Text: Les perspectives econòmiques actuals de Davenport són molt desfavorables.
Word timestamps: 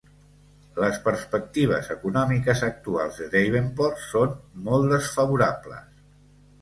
Les 0.83 0.95
perspectives 1.07 1.91
econòmiques 1.95 2.63
actuals 2.69 3.21
de 3.21 3.27
Davenport 3.35 4.03
són 4.09 4.35
molt 4.71 4.95
desfavorables. 4.97 6.07